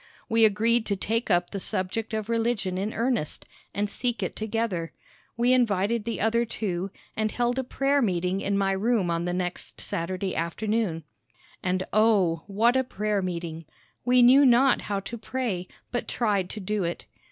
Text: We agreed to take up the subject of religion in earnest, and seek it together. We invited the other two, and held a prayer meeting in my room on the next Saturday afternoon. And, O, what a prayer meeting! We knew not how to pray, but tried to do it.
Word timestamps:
We 0.27 0.45
agreed 0.45 0.87
to 0.87 0.95
take 0.95 1.29
up 1.29 1.51
the 1.51 1.59
subject 1.59 2.11
of 2.11 2.27
religion 2.27 2.75
in 2.79 2.91
earnest, 2.91 3.45
and 3.71 3.87
seek 3.87 4.23
it 4.23 4.35
together. 4.35 4.93
We 5.37 5.53
invited 5.53 6.05
the 6.05 6.19
other 6.19 6.43
two, 6.43 6.89
and 7.15 7.29
held 7.29 7.59
a 7.59 7.63
prayer 7.63 8.01
meeting 8.01 8.41
in 8.41 8.57
my 8.57 8.71
room 8.71 9.11
on 9.11 9.25
the 9.25 9.33
next 9.33 9.79
Saturday 9.79 10.35
afternoon. 10.35 11.03
And, 11.61 11.83
O, 11.93 12.45
what 12.47 12.75
a 12.75 12.83
prayer 12.83 13.21
meeting! 13.21 13.65
We 14.03 14.23
knew 14.23 14.43
not 14.43 14.81
how 14.89 15.01
to 15.01 15.19
pray, 15.19 15.67
but 15.91 16.07
tried 16.07 16.49
to 16.49 16.59
do 16.59 16.83
it. 16.83 17.05